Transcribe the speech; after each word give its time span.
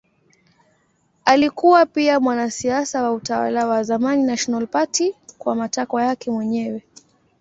Alikuwa 1.25 1.85
pia 1.85 2.19
mwanasiasa 2.19 3.03
wa 3.03 3.11
utawala 3.11 3.67
wa 3.67 3.83
zamani 3.83 4.23
National 4.23 4.67
Party 4.67 5.15
kwa 5.37 5.55
matakwa 5.55 6.03
yake 6.03 6.31
mwenyewe. 6.31 6.83